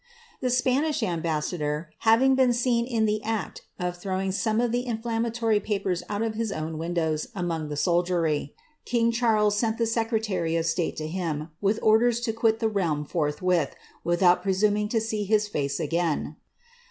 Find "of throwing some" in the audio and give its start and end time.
3.77-4.59